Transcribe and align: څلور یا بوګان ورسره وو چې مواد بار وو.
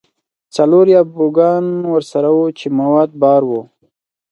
څلور 0.55 0.85
یا 0.95 1.01
بوګان 1.13 1.65
ورسره 1.93 2.29
وو 2.35 2.45
چې 2.59 2.67
مواد 2.79 3.09
بار 3.21 3.41
وو. 3.49 3.61